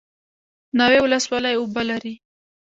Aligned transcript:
ناوې 0.77 0.99
ولسوالۍ 1.01 1.53
اوبه 1.57 1.81
لري؟ 1.89 2.13